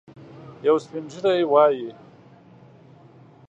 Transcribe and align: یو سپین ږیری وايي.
یو 0.67 0.75
سپین 0.83 1.03
ږیری 1.11 1.43
وايي. 1.51 1.89